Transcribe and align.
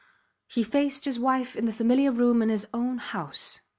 He 0.47 0.63
faced 0.63 1.05
his 1.05 1.19
wife 1.19 1.55
in 1.55 1.67
the 1.67 1.71
familiar 1.71 2.11
room 2.11 2.41
in 2.41 2.49
his 2.49 2.67
own 2.73 2.97
house. 2.97 3.61